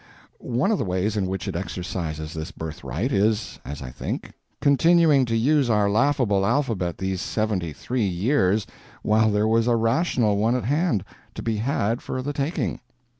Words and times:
One 0.39 0.71
of 0.71 0.79
the 0.79 0.83
ways 0.83 1.15
in 1.15 1.27
which 1.27 1.47
it 1.47 1.55
exercises 1.55 2.33
this 2.33 2.49
birthright 2.49 3.11
is—as 3.11 3.83
I 3.83 3.91
think—continuing 3.91 5.25
to 5.25 5.35
use 5.35 5.69
our 5.69 5.91
laughable 5.91 6.43
alphabet 6.43 6.97
these 6.97 7.21
seventy 7.21 7.71
three 7.71 8.07
years 8.07 8.65
while 9.03 9.29
there 9.29 9.47
was 9.47 9.67
a 9.67 9.75
rational 9.75 10.37
one 10.37 10.55
at 10.55 10.65
hand, 10.65 11.03
to 11.35 11.43
be 11.43 11.57
had 11.57 12.01
for 12.01 12.23
the 12.23 12.33
taking. 12.33 12.79